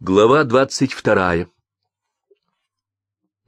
Глава 0.00 0.44
двадцать 0.44 0.92
вторая 0.92 1.50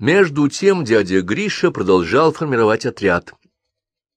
Между 0.01 0.49
тем 0.49 0.83
дядя 0.83 1.23
Гриша 1.23 1.71
продолжал 1.71 2.33
формировать 2.33 2.87
отряд. 2.87 3.35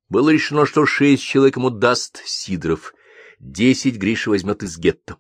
Было 0.10 0.32
решено, 0.32 0.66
что 0.66 0.88
шесть 0.88 1.22
человек 1.22 1.58
ему 1.58 1.70
даст 1.70 2.24
Сидоров, 2.26 2.96
десять 3.38 3.98
Гриша 3.98 4.32
возьмет 4.32 4.64
из 4.64 4.80
гетто. 4.80 5.18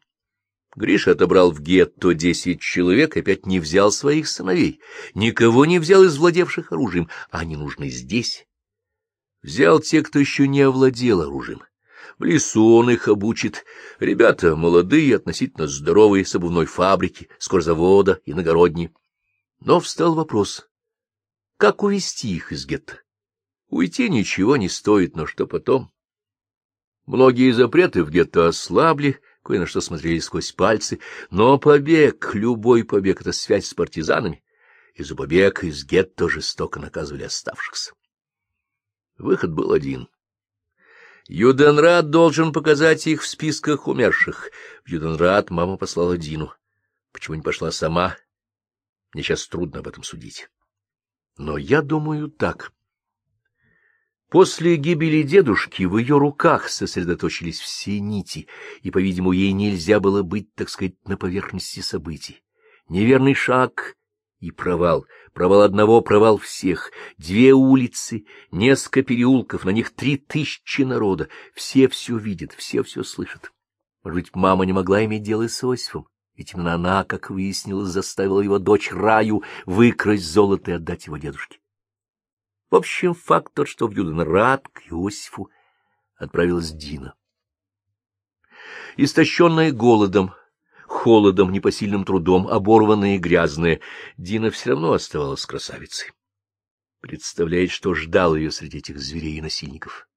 Гриша 0.75 1.11
отобрал 1.11 1.51
в 1.51 1.61
гетто 1.61 2.15
десять 2.15 2.61
человек, 2.61 3.15
опять 3.15 3.45
не 3.45 3.59
взял 3.59 3.91
своих 3.91 4.27
сыновей, 4.27 4.81
никого 5.13 5.67
не 5.67 5.77
взял 5.77 6.03
из 6.03 6.17
владевших 6.17 6.71
оружием, 6.71 7.09
они 7.29 7.55
нужны 7.57 7.89
здесь. 7.89 8.47
Взял 9.43 9.79
те, 9.79 10.01
кто 10.01 10.17
еще 10.17 10.47
не 10.47 10.61
овладел 10.61 11.21
оружием. 11.21 11.61
В 12.19 12.23
лесу 12.23 12.75
он 12.75 12.89
их 12.89 13.07
обучит. 13.07 13.65
Ребята 13.99 14.55
молодые, 14.55 15.15
относительно 15.15 15.67
здоровые, 15.67 16.25
с 16.25 16.35
обувной 16.35 16.65
фабрики, 16.65 17.29
с 17.39 17.47
кожзавода, 17.47 18.21
иногородние. 18.25 18.93
Но 19.59 19.79
встал 19.79 20.13
вопрос, 20.13 20.67
как 21.57 21.83
увести 21.83 22.35
их 22.35 22.51
из 22.51 22.65
гетто? 22.65 22.99
Уйти 23.69 24.09
ничего 24.09 24.57
не 24.57 24.69
стоит, 24.69 25.15
но 25.15 25.25
что 25.25 25.47
потом? 25.47 25.91
Многие 27.05 27.51
запреты 27.51 28.03
в 28.03 28.11
гетто 28.11 28.47
ослабли, 28.47 29.19
кое 29.43 29.59
на 29.59 29.65
что 29.65 29.81
смотрели 29.81 30.19
сквозь 30.19 30.51
пальцы, 30.51 30.99
но 31.29 31.57
побег, 31.57 32.33
любой 32.33 32.83
побег— 32.83 33.21
это 33.21 33.31
связь 33.31 33.67
с 33.67 33.73
партизанами, 33.73 34.43
и 34.93 35.03
за 35.03 35.15
побег 35.15 35.63
из 35.63 35.85
гетто 35.85 36.29
жестоко 36.29 36.79
наказывали 36.79 37.23
оставшихся. 37.23 37.93
Выход 39.17 39.51
был 39.51 39.71
один— 39.71 40.07
Юденрат 41.27 42.09
должен 42.09 42.51
показать 42.51 43.07
их 43.07 43.21
в 43.21 43.27
списках 43.27 43.87
умерших. 43.87 44.49
В 44.83 44.89
Юденрат 44.89 45.49
мама 45.49 45.77
послала 45.77 46.17
Дину. 46.17 46.53
Почему 47.13 47.35
не 47.35 47.41
пошла 47.41 47.71
сама? 47.71 48.17
Мне 49.13 49.23
сейчас 49.23 49.47
трудно 49.47 49.79
об 49.79 49.87
этом 49.87 50.03
судить. 50.03 50.49
Но 51.37 51.57
я 51.57 51.81
думаю 51.81 52.29
так. 52.29 52.73
После 54.29 54.75
гибели 54.77 55.21
дедушки 55.21 55.83
в 55.83 55.97
ее 55.97 56.17
руках 56.17 56.67
сосредоточились 56.67 57.59
все 57.59 57.99
нити, 57.99 58.47
и, 58.81 58.89
по-видимому, 58.89 59.31
ей 59.31 59.51
нельзя 59.51 59.99
было 59.99 60.23
быть, 60.23 60.53
так 60.55 60.69
сказать, 60.69 60.95
на 61.05 61.17
поверхности 61.17 61.81
событий. 61.81 62.43
Неверный 62.89 63.35
шаг 63.35 63.95
и 64.43 64.51
провал. 64.51 65.05
Провал 65.33 65.61
одного, 65.61 66.01
провал 66.01 66.37
всех. 66.37 66.91
Две 67.17 67.53
улицы, 67.53 68.25
несколько 68.51 69.01
переулков, 69.01 69.63
на 69.63 69.69
них 69.69 69.91
три 69.91 70.17
тысячи 70.17 70.81
народа. 70.81 71.29
Все 71.53 71.87
все 71.87 72.17
видят, 72.17 72.51
все 72.51 72.83
все 72.83 73.03
слышат. 73.03 73.53
Может 74.03 74.15
быть, 74.15 74.35
мама 74.35 74.65
не 74.65 74.73
могла 74.73 75.05
иметь 75.05 75.23
дело 75.23 75.47
с 75.47 75.63
Иосифом? 75.63 76.09
Ведь 76.35 76.53
именно 76.53 76.73
она, 76.73 77.05
как 77.05 77.29
выяснилось, 77.29 77.87
заставила 77.87 78.41
его 78.41 78.59
дочь 78.59 78.91
Раю 78.91 79.43
выкрасть 79.65 80.25
золото 80.25 80.71
и 80.71 80.73
отдать 80.73 81.05
его 81.05 81.15
дедушке. 81.17 81.59
В 82.69 82.75
общем, 82.75 83.13
факт 83.13 83.53
тот, 83.53 83.69
что 83.69 83.87
в 83.87 83.91
Юденрат 83.91 84.67
к 84.67 84.81
Иосифу 84.91 85.49
отправилась 86.17 86.71
Дина. 86.71 87.15
Истощенная 88.97 89.71
голодом, 89.71 90.33
холодом, 90.93 91.51
непосильным 91.51 92.05
трудом, 92.05 92.47
оборванная 92.47 93.15
и 93.15 93.19
грязная, 93.19 93.81
Дина 94.17 94.51
все 94.51 94.69
равно 94.69 94.93
оставалась 94.93 95.45
красавицей. 95.45 96.11
Представляет, 97.01 97.71
что 97.71 97.93
ждал 97.93 98.35
ее 98.35 98.51
среди 98.51 98.77
этих 98.77 98.99
зверей 98.99 99.37
и 99.37 99.41
насильников. 99.41 100.07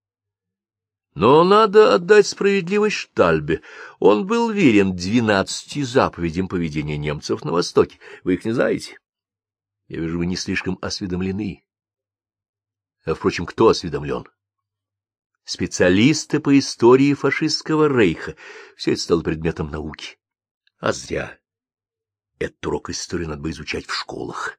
Но 1.14 1.42
надо 1.44 1.94
отдать 1.94 2.26
справедливость 2.26 2.96
Штальбе. 2.96 3.62
Он 3.98 4.26
был 4.26 4.50
верен 4.50 4.94
двенадцати 4.94 5.82
заповедям 5.82 6.46
поведения 6.46 6.98
немцев 6.98 7.42
на 7.42 7.52
Востоке. 7.52 7.98
Вы 8.22 8.34
их 8.34 8.44
не 8.44 8.52
знаете? 8.52 8.98
Я 9.88 10.00
вижу, 10.00 10.18
вы 10.18 10.26
не 10.26 10.36
слишком 10.36 10.78
осведомлены. 10.82 11.64
А, 13.06 13.14
впрочем, 13.14 13.46
кто 13.46 13.68
осведомлен? 13.68 14.26
Специалисты 15.44 16.38
по 16.38 16.56
истории 16.58 17.14
фашистского 17.14 17.88
рейха. 17.88 18.36
Все 18.76 18.92
это 18.92 19.00
стало 19.00 19.22
предметом 19.22 19.70
науки. 19.70 20.18
А 20.78 20.92
зря. 20.92 21.38
Этот 22.38 22.66
урок 22.66 22.90
истории 22.90 23.24
надо 23.24 23.40
бы 23.40 23.50
изучать 23.50 23.86
в 23.86 23.94
школах. 23.94 24.58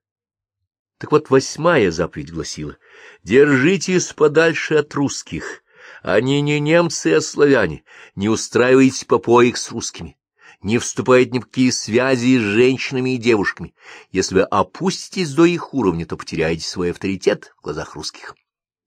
Так 0.98 1.12
вот, 1.12 1.30
восьмая 1.30 1.92
заповедь 1.92 2.32
гласила, 2.32 2.78
«Держитесь 3.22 4.14
подальше 4.14 4.76
от 4.76 4.94
русских. 4.96 5.64
Они 6.02 6.42
не 6.42 6.60
немцы, 6.60 7.14
а 7.14 7.22
славяне. 7.22 7.84
Не 8.16 8.30
устраивайте 8.30 9.06
попоек 9.06 9.58
с 9.58 9.72
русскими. 9.72 10.18
Не 10.64 10.80
вступайте 10.80 11.32
ни 11.32 11.40
в 11.40 11.46
какие 11.46 11.70
связи 11.70 12.40
с 12.40 12.42
женщинами 12.42 13.12
и 13.12 13.18
девушками. 13.18 13.76
Если 14.12 14.36
вы 14.36 14.42
опуститесь 14.42 15.34
до 15.34 15.46
их 15.46 15.76
уровня, 15.76 16.08
то 16.08 16.18
потеряете 16.18 16.68
свой 16.68 16.92
авторитет 16.92 17.54
в 17.60 17.62
глазах 17.62 17.94
русских». 17.94 18.36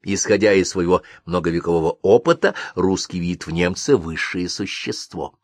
Исходя 0.02 0.52
из 0.54 0.70
своего 0.70 1.02
многовекового 1.26 1.98
опыта, 2.02 2.56
русский 2.74 3.20
вид 3.20 3.46
в 3.46 3.52
немце— 3.52 3.96
высшее 3.98 4.48
существо. 4.48 5.38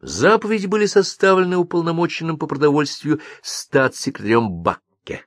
Заповеди 0.00 0.66
были 0.66 0.86
составлены 0.86 1.56
уполномоченным 1.56 2.38
по 2.38 2.46
продовольствию 2.46 3.20
статс-секретарем 3.42 4.50
Бакке, 4.50 5.24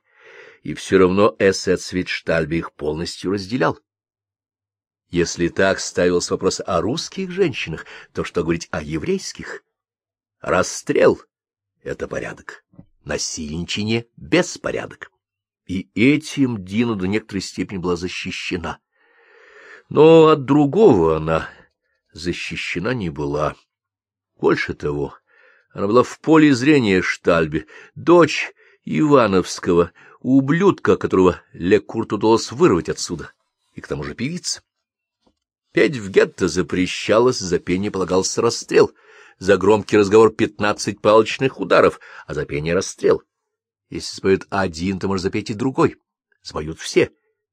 и 0.62 0.72
все 0.74 0.98
равно 0.98 1.36
эсэц 1.38 1.92
Витштальбе 1.92 2.58
их 2.58 2.72
полностью 2.72 3.32
разделял. 3.32 3.78
Если 5.10 5.48
так 5.48 5.78
ставился 5.78 6.32
вопрос 6.32 6.62
о 6.64 6.80
русских 6.80 7.30
женщинах, 7.30 7.84
то 8.14 8.24
что 8.24 8.42
говорить 8.42 8.68
о 8.70 8.80
еврейских? 8.80 9.62
Расстрел— 10.40 11.20
это 11.82 12.08
порядок, 12.08 12.64
насильничание— 13.04 14.06
беспорядок. 14.16 15.10
И 15.66 15.90
этим 15.94 16.64
Дина 16.64 16.96
до 16.96 17.06
некоторой 17.06 17.42
степени 17.42 17.76
была 17.76 17.96
защищена. 17.96 18.78
Но 19.90 20.28
от 20.28 20.46
другого 20.46 21.18
она 21.18 21.50
защищена 22.12 22.94
не 22.94 23.10
была. 23.10 23.54
Больше 24.42 24.74
того, 24.74 25.14
она 25.70 25.86
была 25.86 26.02
в 26.02 26.18
поле 26.18 26.52
зрения 26.52 27.00
Штальбе, 27.00 27.66
дочь 27.94 28.52
Ивановского, 28.84 29.92
ублюдка, 30.18 30.96
которого 30.96 31.40
Лекурт 31.52 32.12
удалось 32.12 32.50
вырвать 32.50 32.88
отсюда, 32.88 33.32
и 33.74 33.80
к 33.80 33.86
тому 33.86 34.02
же 34.02 34.16
певица. 34.16 34.62
Петь 35.70 35.96
в 35.96 36.10
гетто 36.10 36.48
запрещалось, 36.48 37.38
за 37.38 37.60
пение 37.60 37.92
полагался 37.92 38.42
расстрел, 38.42 38.90
за 39.38 39.56
громкий 39.56 39.96
разговор 39.96 40.32
пятнадцать 40.32 41.00
палочных 41.00 41.60
ударов, 41.60 42.00
а 42.26 42.34
за 42.34 42.44
пение— 42.44 42.74
расстрел. 42.74 43.22
Если 43.90 44.16
споет 44.16 44.48
один, 44.50 44.98
то 44.98 45.06
может 45.06 45.22
запеть 45.22 45.50
и 45.50 45.54
другой. 45.54 45.98
Споют 46.42 46.80
все. 46.80 47.12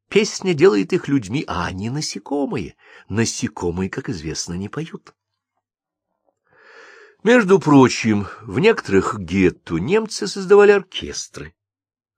Песня 0.09 0.55
делает 0.55 0.91
их 0.91 1.07
людьми, 1.07 1.43
а 1.45 1.67
они 1.67 1.91
насекомые. 1.91 2.75
Насекомые, 3.09 3.91
как 3.91 4.09
известно, 4.09 4.55
не 4.55 4.69
поют. 4.69 5.13
Между 7.23 7.59
прочим, 7.59 8.27
в 8.41 8.59
некоторых 8.59 9.19
гетто 9.19 9.77
немцы 9.77 10.25
создавали 10.25 10.71
оркестры. 10.71 11.53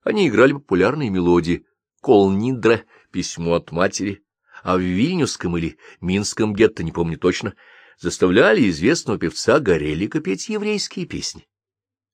Они 0.03 0.28
играли 0.28 0.53
популярные 0.53 1.09
мелодии 1.09 1.66
«Колнидра», 2.01 2.84
«Письмо 3.12 3.56
от 3.56 3.72
матери», 3.72 4.23
а 4.63 4.78
в 4.78 4.81
Вильнюсском 4.81 5.57
или 5.57 5.78
Минском 6.01 6.53
гетто, 6.53 6.84
не 6.84 6.91
помню 6.91 7.17
точно, 7.17 7.56
заставляли 7.97 8.69
известного 8.69 9.17
певца 9.17 9.59
Горелика 9.59 10.22
петь 10.22 10.50
еврейские 10.50 11.07
песни. 11.07 11.47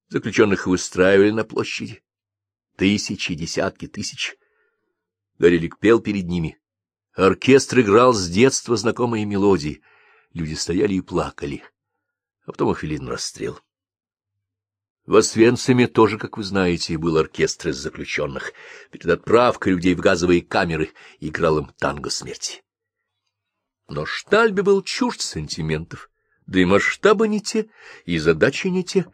Заключенных 0.08 0.66
выстраивали 0.66 1.31
на 1.31 1.44
площади. 1.44 2.02
Тысячи, 2.78 3.36
десятки 3.36 3.88
тысяч. 3.88 4.38
Горелик 5.40 5.78
пел 5.80 6.00
перед 6.00 6.25
ними. 6.28 6.58
Оркестр 7.14 7.81
играл 7.81 8.14
с 8.14 8.30
детства 8.30 8.78
знакомые 8.78 9.25
мелодии. 9.25 9.81
Люди 10.34 10.54
стояли 10.54 10.94
и 10.94 11.02
плакали 11.02 11.64
а 12.47 12.53
потом 12.53 12.72
их 12.72 12.84
расстрел. 13.08 13.59
В 15.06 15.16
Освенциме 15.16 15.88
тоже, 15.88 16.18
как 16.18 16.38
вы 16.38 16.44
знаете, 16.44 16.98
был 16.98 17.18
оркестр 17.18 17.69
из 17.69 17.77
заключенных. 17.77 18.54
Перед 18.89 19.07
отправкой 19.07 19.74
людей 19.74 19.95
в 19.95 20.00
газовые 20.00 20.42
камеры 20.42 20.92
играл 21.19 21.60
им 21.60 21.72
танго 21.77 22.10
смерти. 22.10 22.63
Но 23.89 24.06
Штальбе 24.06 24.63
был 24.63 24.81
чужд 24.81 25.22
сантиментов, 25.22 26.10
да 26.45 26.60
и 26.60 26.66
масштабы 26.66 27.27
не 27.27 27.42
те, 27.42 27.69
и 28.06 28.18
задачи 28.18 28.68
не 28.68 28.83
те. 28.83 29.06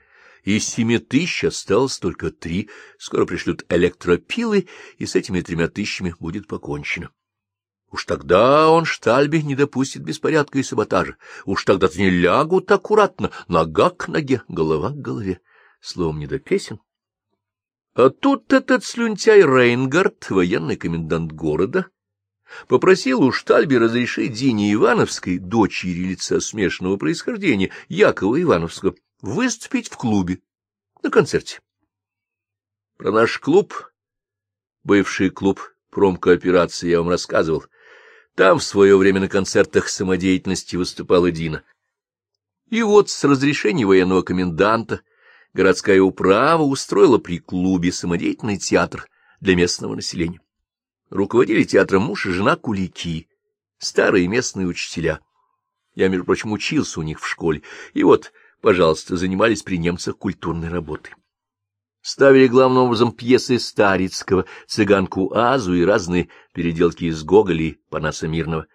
Из 0.44 0.68
семи 0.68 1.00
тысяч 1.00 1.44
осталось 1.44 2.00
только 2.00 2.32
три, 2.32 2.70
скоро 2.98 3.26
пришлют 3.26 3.66
электропилы, 3.70 4.68
и 4.98 5.06
с 5.06 5.16
этими 5.16 5.42
тремя 5.42 5.70
тысячами 5.70 6.16
будет 6.20 6.48
покончено. 6.48 7.12
Уж 7.94 8.06
тогда 8.06 8.72
он, 8.72 8.86
Штальби, 8.86 9.38
не 9.44 9.54
допустит 9.56 10.02
беспорядка 10.02 10.58
и 10.58 10.64
саботажа. 10.64 11.16
Уж 11.46 11.64
тогда-то 11.64 12.00
не 12.00 12.10
лягут 12.10 12.72
аккуратно, 12.72 13.30
нога 13.48 13.92
к 13.92 14.08
ноге, 14.08 14.42
голова 14.48 14.90
к 14.90 14.96
голове. 14.96 15.42
Словом, 15.80 16.18
не 16.18 16.26
до 16.26 16.40
песен. 16.40 16.80
А 17.94 18.10
тут 18.10 18.52
этот 18.52 18.84
слюнтяй 18.84 19.44
Рейнгард, 19.44 20.32
военный 20.32 20.76
комендант 20.76 21.34
города, 21.34 21.86
попросил 22.68 23.22
у 23.22 23.32
Штальби 23.32 23.76
разрешить 23.76 24.34
Дине 24.34 24.74
Ивановской, 24.74 25.38
дочери 25.38 26.00
лица 26.00 26.40
смешанного 26.40 26.98
происхождения, 26.98 27.70
Якова 27.90 28.42
Ивановского, 28.42 28.96
выступить 29.22 29.90
в 29.90 29.98
клубе, 29.98 30.40
на 31.04 31.12
концерте. 31.12 31.60
Про 32.98 33.12
наш 33.12 33.38
клуб, 33.38 33.92
бывший 34.84 35.30
клуб 35.30 35.62
промкооперации, 35.92 36.90
я 36.90 36.98
вам 36.98 37.10
рассказывал. 37.10 37.66
Там 38.36 38.58
в 38.58 38.64
свое 38.64 38.98
время 38.98 39.20
на 39.20 39.30
концертах 39.30 39.90
самодеятельности 39.90 40.76
выступала 40.76 41.30
Дина. 41.30 41.64
И 42.70 42.82
вот 42.82 43.12
с 43.12 43.24
разрешения 43.24 43.86
военного 43.86 44.24
коменданта 44.24 45.02
городская 45.54 46.02
управа 46.02 46.64
устроила 46.64 47.20
при 47.20 47.38
клубе 47.38 47.92
самодеятельный 47.92 48.58
театр 48.58 49.08
для 49.40 49.56
местного 49.56 49.94
населения. 49.94 50.42
Руководили 51.12 51.64
театром 51.64 52.04
муж 52.04 52.26
и 52.26 52.32
жена 52.32 52.56
Кулики, 52.56 53.28
старые 53.78 54.28
местные 54.28 54.66
учителя. 54.66 55.20
Я, 55.94 56.08
между 56.08 56.26
прочим, 56.26 56.52
учился 56.54 57.00
у 57.00 57.04
них 57.04 57.22
в 57.22 57.28
школе, 57.28 57.62
и 57.94 58.04
вот, 58.04 58.32
пожалуйста, 58.62 59.16
занимались 59.16 59.62
при 59.62 59.78
немцах 59.78 60.18
культурной 60.18 60.70
работой. 60.70 61.14
Ставили 62.04 62.48
главным 62.48 62.84
образом 62.84 63.14
пьесы 63.14 63.58
Старицкого, 63.58 64.44
«Цыганку 64.68 65.34
Азу» 65.34 65.74
и 65.74 65.86
разные 65.86 66.28
переделки 66.54 67.06
из 67.06 67.24
Гоголя 67.24 67.64
и 67.64 67.78
Панаса 67.90 68.28
Мирного. 68.28 68.68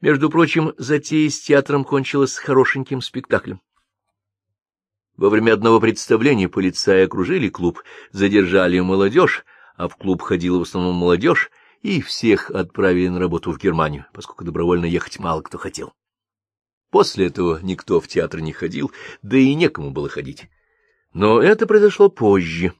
Между 0.00 0.30
прочим, 0.30 0.72
затея 0.78 1.28
с 1.28 1.40
театром 1.40 1.82
кончилась 1.82 2.36
хорошеньким 2.36 3.02
спектаклем. 3.02 3.60
Во 5.16 5.30
время 5.30 5.52
одного 5.52 5.80
представления 5.80 6.48
полицаи 6.48 7.04
окружили 7.04 7.48
клуб, 7.48 7.82
задержали 8.12 8.78
молодежь, 8.78 9.44
а 9.76 9.88
в 9.88 9.96
клуб 9.96 10.22
ходила 10.22 10.60
в 10.60 10.62
основном 10.62 10.94
молодежь, 10.94 11.50
и 11.82 12.00
всех 12.00 12.52
отправили 12.52 13.08
на 13.08 13.18
работу 13.18 13.50
в 13.50 13.58
Германию, 13.58 14.06
поскольку 14.12 14.44
добровольно 14.44 14.84
ехать 14.84 15.18
мало 15.18 15.42
кто 15.42 15.58
хотел. 15.58 15.92
После 16.90 17.26
этого 17.26 17.58
никто 17.62 18.00
в 18.00 18.06
театр 18.06 18.38
не 18.38 18.52
ходил, 18.52 18.92
да 19.22 19.36
и 19.36 19.54
некому 19.54 19.90
было 19.90 20.08
ходить. 20.08 20.48
Но 21.12 21.42
это 21.42 21.66
произошло 21.66 22.08
позже. 22.08 22.72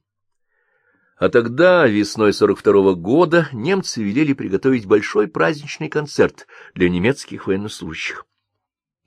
А 1.16 1.28
тогда, 1.28 1.86
весной 1.86 2.30
42-го 2.30 2.94
года, 2.94 3.48
немцы 3.52 4.02
велели 4.02 4.32
приготовить 4.32 4.86
большой 4.86 5.28
праздничный 5.28 5.88
концерт 5.88 6.46
для 6.74 6.88
немецких 6.88 7.46
военнослужащих. 7.46 8.24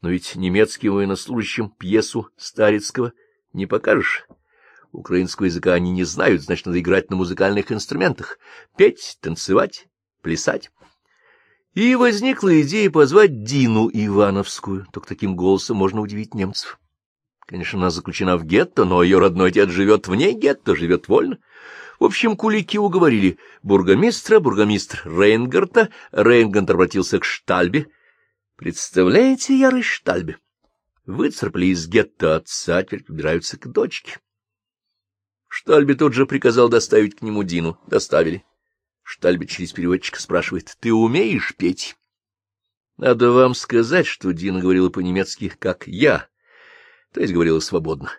Но 0.01 0.09
ведь 0.09 0.35
немецким 0.35 0.93
военнослужащим 0.93 1.69
пьесу 1.69 2.29
Старицкого 2.37 3.13
не 3.53 3.65
покажешь. 3.65 4.27
Украинского 4.91 5.47
языка 5.47 5.73
они 5.73 5.91
не 5.91 6.03
знают, 6.03 6.43
значит, 6.43 6.67
надо 6.67 6.79
играть 6.79 7.09
на 7.09 7.15
музыкальных 7.15 7.71
инструментах, 7.71 8.37
петь, 8.77 9.17
танцевать, 9.21 9.87
плясать. 10.21 10.69
И 11.73 11.95
возникла 11.95 12.61
идея 12.61 12.91
позвать 12.91 13.43
Дину 13.43 13.89
Ивановскую, 13.91 14.85
только 14.93 15.07
таким 15.07 15.35
голосом 15.35 15.77
можно 15.77 16.01
удивить 16.01 16.35
немцев. 16.35 16.79
Конечно, 17.45 17.79
она 17.79 17.89
заключена 17.89 18.37
в 18.37 18.45
гетто, 18.45 18.85
но 18.85 19.03
ее 19.03 19.19
родной 19.19 19.49
отец 19.49 19.69
живет 19.69 20.07
вне 20.07 20.33
гетто, 20.33 20.75
живет 20.75 21.07
вольно. 21.07 21.39
В 21.99 22.05
общем, 22.05 22.35
кулики 22.35 22.77
уговорили 22.77 23.37
бургомистра, 23.61 24.39
бургомистр 24.39 25.01
Рейнгарта, 25.05 25.89
Рейнгард 26.11 26.69
обратился 26.69 27.19
к 27.19 27.25
Штальбе. 27.25 27.87
Представляете, 28.55 29.57
ярый 29.57 29.83
Штальбе? 29.83 30.37
Выцарпали 31.05 31.67
из 31.67 31.87
гетто 31.87 32.37
отца, 32.37 32.81
теперь 32.83 33.03
подбираются 33.03 33.57
к 33.57 33.67
дочке. 33.71 34.19
Штальбе 35.49 35.95
тут 35.95 36.13
же 36.13 36.25
приказал 36.25 36.69
доставить 36.69 37.15
к 37.17 37.21
нему 37.21 37.43
Дину. 37.43 37.77
Доставили. 37.87 38.43
Штальбе 39.03 39.45
через 39.47 39.73
переводчика 39.73 40.19
спрашивает, 40.19 40.75
ты 40.79 40.93
умеешь 40.93 41.53
петь? 41.57 41.95
Надо 42.97 43.31
вам 43.31 43.53
сказать, 43.53 44.07
что 44.07 44.31
Дина 44.31 44.61
говорила 44.61 44.89
по-немецки, 44.89 45.49
как 45.49 45.87
я, 45.87 46.27
то 47.13 47.21
есть 47.21 47.33
говорила 47.33 47.59
свободно. 47.59 48.11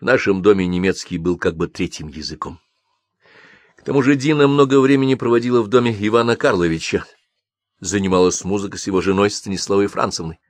В 0.00 0.04
нашем 0.04 0.42
доме 0.42 0.66
немецкий 0.66 1.18
был 1.18 1.38
как 1.38 1.56
бы 1.56 1.68
третьим 1.68 2.08
языком. 2.08 2.60
К 3.76 3.82
тому 3.82 4.02
же 4.02 4.16
Дина 4.16 4.48
много 4.48 4.80
времени 4.80 5.14
проводила 5.14 5.62
в 5.62 5.68
доме 5.68 5.96
Ивана 5.98 6.36
Карловича, 6.36 7.04
занималась 7.80 8.44
музыкой 8.44 8.78
с 8.78 8.86
его 8.86 9.00
женой 9.00 9.30
Станиславой 9.30 9.86
Францевной, 9.86 10.40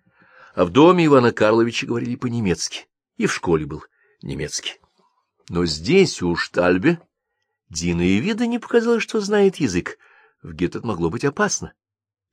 а 0.54 0.64
в 0.64 0.70
доме 0.70 1.06
Ивана 1.06 1.30
Карловича 1.30 1.86
говорили 1.86 2.16
по-немецки, 2.16 2.86
и 3.16 3.26
в 3.26 3.32
школе 3.32 3.66
был 3.66 3.84
немецкий. 4.22 4.80
Но 5.50 5.64
здесь, 5.66 6.22
у 6.22 6.34
Штальбе, 6.36 7.00
Дина 7.68 8.02
и 8.02 8.18
вида 8.18 8.46
не 8.46 8.58
показалось, 8.58 9.02
что 9.02 9.20
знает 9.20 9.56
язык. 9.56 9.98
В 10.42 10.52
гетто 10.52 10.80
могло 10.86 11.10
быть 11.10 11.24
опасно. 11.24 11.74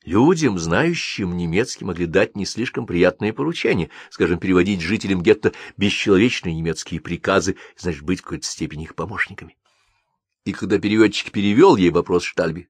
Людям, 0.06 0.60
знающим 0.60 1.36
немецкий, 1.36 1.84
могли 1.84 2.06
дать 2.06 2.36
не 2.36 2.46
слишком 2.46 2.86
приятные 2.86 3.34
поручения, 3.34 3.90
скажем, 4.12 4.38
переводить 4.38 4.81
жителям 4.81 5.24
гетто 5.24 5.52
бесчеловечные 5.78 6.54
немецкие 6.54 7.02
приказы, 7.02 7.57
значит, 7.75 8.04
быть 8.04 8.19
в 8.19 8.24
какой-то 8.24 8.46
степени 8.46 8.84
их 8.84 8.94
помощниками. 8.94 9.57
И 10.46 10.54
когда 10.54 10.78
переводчик 10.78 11.31
перевел 11.31 11.75
ей 11.75 11.90
вопрос 11.90 12.24
Штальби, 12.24 12.69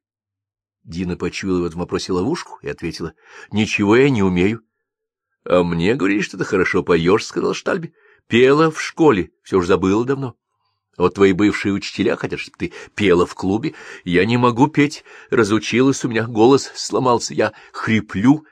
Дина 0.85 1.17
почуяла 1.17 1.61
в 1.61 1.65
этом 1.65 1.81
вопросе 1.81 2.13
ловушку 2.13 2.57
и 2.61 2.69
ответила,— 2.69 3.13
Ничего 3.51 3.97
я 3.97 4.09
не 4.09 4.23
умею.— 4.23 4.61
А 5.43 5.61
мне 5.63 5.95
говорили, 5.95 6.21
что 6.21 6.37
ты 6.37 6.45
хорошо 6.45 6.83
поешь,— 6.83 7.25
сказал 7.25 7.53
Штальби.— 7.53 7.93
Пела 8.27 8.71
в 8.71 8.81
школе, 8.81 9.31
все 9.43 9.57
уже 9.57 9.67
забыла 9.67 10.05
давно. 10.05 10.37
Вот 10.97 11.15
твои 11.15 11.33
бывшие 11.33 11.73
учителя 11.73 12.15
хотят, 12.15 12.39
чтобы 12.39 12.57
ты 12.57 12.73
пела 12.95 13.25
в 13.25 13.35
клубе. 13.35 13.73
Я 14.05 14.25
не 14.25 14.37
могу 14.37 14.67
петь, 14.67 15.03
разучилась, 15.29 16.05
у 16.05 16.09
меня 16.09 16.25
голос 16.25 16.71
сломался, 16.75 17.33
я 17.33 17.53
хриплю. 17.73 18.45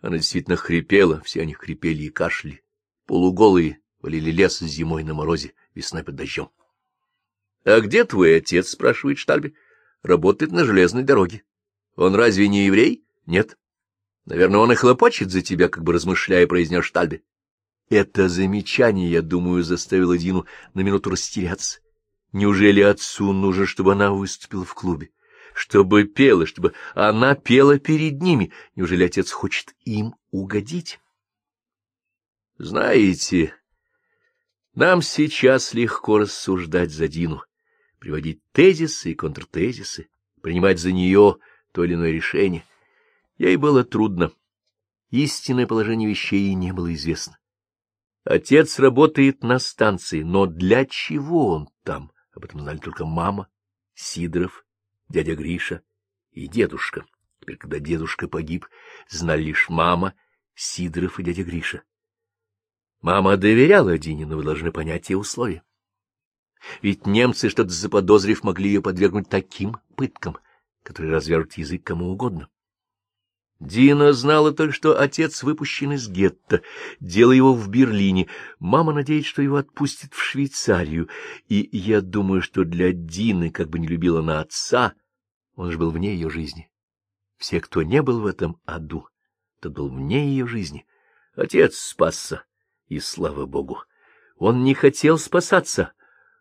Она 0.00 0.18
действительно 0.18 0.56
хрипела, 0.56 1.20
все 1.24 1.42
они 1.42 1.54
хрипели 1.54 2.04
и 2.04 2.08
кашляли. 2.08 2.62
Полуголые 3.06 3.80
валили 4.00 4.30
лес 4.30 4.60
зимой 4.60 5.02
на 5.02 5.14
морозе, 5.14 5.54
весной 5.74 6.04
под 6.04 6.14
дождем.— 6.14 6.50
А 7.64 7.80
где 7.80 8.04
твой 8.04 8.36
отец?— 8.36 8.68
спрашивает 8.70 9.18
Штальби.— 9.18 9.54
Работает 10.02 10.52
на 10.52 10.64
железной 10.64 11.02
дороге.— 11.02 11.42
Он 11.96 12.14
разве 12.14 12.46
не 12.46 12.66
еврей?— 12.66 13.04
Нет.— 13.26 13.58
Наверное, 14.24 14.60
он 14.60 14.70
и 14.70 14.76
хлопочет 14.76 15.32
за 15.32 15.42
тебя, 15.42 15.68
как 15.68 15.82
бы 15.82 15.92
размышляя, 15.92 16.46
произнес 16.46 16.84
Штальби. 16.84 17.24
Это 17.90 18.28
замечание, 18.28 19.10
я 19.10 19.22
думаю, 19.22 19.64
заставило 19.64 20.16
Дину 20.16 20.46
на 20.74 20.80
минуту 20.80 21.10
растеряться. 21.10 21.80
Неужели 22.32 22.80
отцу 22.80 23.32
нужно, 23.32 23.66
чтобы 23.66 23.92
она 23.92 24.12
выступила 24.12 24.64
в 24.64 24.74
клубе? 24.74 25.10
Чтобы 25.54 26.04
пела, 26.04 26.46
чтобы 26.46 26.74
она 26.94 27.34
пела 27.34 27.78
перед 27.78 28.20
ними? 28.20 28.52
Неужели 28.76 29.04
отец 29.04 29.30
хочет 29.30 29.74
им 29.84 30.14
угодить? 30.30 31.00
Знаете, 32.58 33.54
нам 34.74 35.02
сейчас 35.02 35.74
легко 35.74 36.18
рассуждать 36.18 36.90
за 36.90 37.08
Дину, 37.08 37.42
приводить 37.98 38.40
тезисы 38.52 39.12
и 39.12 39.14
контртезисы, 39.14 40.08
принимать 40.42 40.78
за 40.78 40.92
нее 40.92 41.38
то 41.72 41.84
или 41.84 41.94
иное 41.94 42.12
решение. 42.12 42.64
Ей 43.38 43.56
было 43.56 43.84
трудно. 43.84 44.32
Истинное 45.10 45.66
положение 45.66 46.08
вещей 46.08 46.40
ей 46.40 46.54
не 46.54 46.72
было 46.72 46.92
известно. 46.94 47.38
Отец 48.24 48.78
работает 48.78 49.42
на 49.42 49.58
станции, 49.58 50.22
но 50.22 50.46
для 50.46 50.84
чего 50.84 51.48
он 51.48 51.68
там? 51.82 52.12
Об 52.38 52.44
этом 52.44 52.60
знали 52.60 52.78
только 52.78 53.04
мама, 53.04 53.48
Сидоров, 53.94 54.64
дядя 55.08 55.34
Гриша 55.34 55.82
и 56.30 56.46
дедушка. 56.46 57.04
Теперь, 57.40 57.56
когда 57.56 57.80
дедушка 57.80 58.28
погиб, 58.28 58.68
знали 59.08 59.42
лишь 59.42 59.68
мама, 59.68 60.14
Сидоров 60.54 61.18
и 61.18 61.24
дядя 61.24 61.42
Гриша. 61.42 61.82
Мама 63.00 63.36
доверяла 63.36 63.98
Дине, 63.98 64.24
но 64.24 64.36
вы 64.36 64.44
должны 64.44 64.70
понять 64.70 65.06
те 65.06 65.16
условия. 65.16 65.64
Ведь 66.80 67.08
немцы, 67.08 67.48
что-то 67.48 67.70
заподозрив, 67.70 68.44
могли 68.44 68.68
ее 68.68 68.82
подвергнуть 68.82 69.28
таким 69.28 69.78
пыткам, 69.96 70.38
которые 70.84 71.12
развяжут 71.12 71.54
язык 71.54 71.82
кому 71.82 72.08
угодно. 72.08 72.48
Дина 73.60 74.12
знала 74.12 74.52
только, 74.52 74.72
что 74.72 75.00
отец 75.00 75.42
выпущен 75.42 75.92
из 75.92 76.08
гетто, 76.08 76.62
дело 77.00 77.32
его 77.32 77.52
в 77.52 77.68
Берлине. 77.68 78.28
Мама 78.60 78.92
надеется, 78.92 79.30
что 79.30 79.42
его 79.42 79.56
отпустят 79.56 80.14
в 80.14 80.22
Швейцарию. 80.22 81.08
И 81.48 81.68
я 81.72 82.00
думаю, 82.00 82.40
что 82.40 82.64
для 82.64 82.92
Дины, 82.92 83.50
как 83.50 83.68
бы 83.68 83.80
не 83.80 83.88
любила 83.88 84.20
она 84.20 84.40
отца, 84.40 84.94
он 85.56 85.72
же 85.72 85.78
был 85.78 85.90
вне 85.90 86.14
ее 86.14 86.30
жизни. 86.30 86.70
Все, 87.36 87.60
кто 87.60 87.82
не 87.82 88.00
был 88.00 88.20
в 88.20 88.26
этом 88.26 88.60
аду, 88.64 89.08
тот 89.60 89.72
был 89.72 89.88
вне 89.88 90.28
ее 90.28 90.46
жизни. 90.46 90.86
Отец 91.34 91.76
спасся, 91.78 92.44
и 92.86 93.00
слава 93.00 93.44
богу. 93.46 93.82
Он 94.36 94.62
не 94.62 94.74
хотел 94.74 95.18
спасаться. 95.18 95.92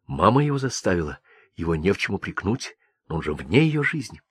Мама 0.05 0.43
его 0.43 0.59
заставила, 0.59 1.19
его 1.55 1.75
не 1.75 1.91
в 1.93 1.97
чем 1.97 2.15
упрекнуть, 2.15 2.75
но 3.07 3.15
он 3.15 3.21
же 3.23 3.33
вне 3.33 3.63
ее 3.63 3.81
жизни. 3.81 4.21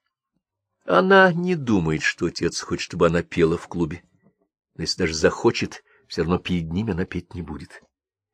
Она 0.87 1.33
не 1.33 1.55
думает, 1.55 2.01
что 2.01 2.27
отец 2.27 2.61
хочет, 2.61 2.85
чтобы 2.85 3.07
она 3.07 3.21
пела 3.21 3.57
в 3.57 3.67
клубе. 3.67 4.03
Но 4.75 4.83
если 4.83 4.99
даже 4.99 5.15
захочет, 5.15 5.83
все 6.07 6.21
равно 6.21 6.39
перед 6.39 6.71
ними 6.71 6.93
она 6.93 7.03
петь 7.03 7.33
не 7.33 7.41
будет. 7.41 7.83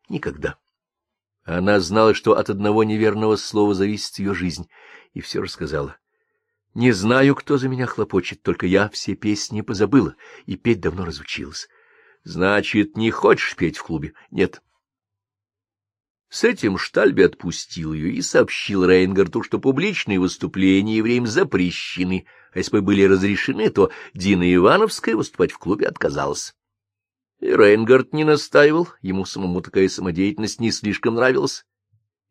Никогда. 0.07 0.59
Она 1.45 1.79
знала, 1.79 2.13
что 2.13 2.37
от 2.37 2.51
одного 2.51 2.83
неверного 2.83 3.37
слова 3.37 3.73
зависит 3.73 4.19
ее 4.19 4.35
жизнь, 4.35 4.69
и 5.13 5.21
все 5.21 5.41
рассказала. 5.41 5.97
Не 6.75 6.91
знаю, 6.91 7.33
кто 7.33 7.57
за 7.57 7.69
меня 7.69 7.87
хлопочет, 7.87 8.43
только 8.43 8.67
я 8.67 8.87
все 8.89 9.15
песни 9.15 9.61
позабыла, 9.61 10.15
и 10.45 10.55
петь 10.55 10.79
давно 10.79 11.05
разучилась. 11.05 11.67
Значит, 12.23 12.95
не 12.95 13.09
хочешь 13.09 13.55
петь 13.55 13.77
в 13.77 13.83
клубе? 13.83 14.13
Нет. 14.29 14.61
С 16.33 16.43
этим 16.43 16.79
Штальби 16.79 17.21
отпустил 17.21 17.93
ее 17.93 18.11
и 18.11 18.23
сообщил 18.23 18.83
Рейнгарту, 18.83 19.43
что 19.43 19.59
публичные 19.59 20.19
выступления 20.19 20.97
евреям 20.97 21.27
запрещены, 21.27 22.25
а 22.51 22.57
если 22.57 22.71
бы 22.71 22.81
были 22.81 23.03
разрешены, 23.03 23.69
то 23.69 23.91
Дина 24.15 24.51
Ивановская 24.51 25.15
выступать 25.15 25.51
в 25.51 25.59
клубе 25.59 25.85
отказалась. 25.85 26.55
И 27.39 27.45
Рейнгард 27.45 28.13
не 28.13 28.23
настаивал, 28.23 28.87
ему 29.03 29.25
самому 29.25 29.61
такая 29.61 29.87
самодеятельность 29.87 30.59
не 30.59 30.71
слишком 30.71 31.13
нравилась. 31.13 31.67